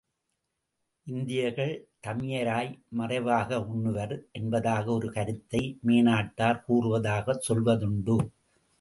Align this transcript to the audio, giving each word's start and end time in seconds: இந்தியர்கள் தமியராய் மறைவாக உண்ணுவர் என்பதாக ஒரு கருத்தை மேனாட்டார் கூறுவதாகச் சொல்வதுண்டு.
இந்தியர்கள் 1.07 1.73
தமியராய் 2.07 2.71
மறைவாக 2.89 3.59
உண்ணுவர் 3.67 4.15
என்பதாக 4.31 4.91
ஒரு 4.91 5.11
கருத்தை 5.11 5.63
மேனாட்டார் 5.87 6.63
கூறுவதாகச் 6.67 7.45
சொல்வதுண்டு. 7.49 8.17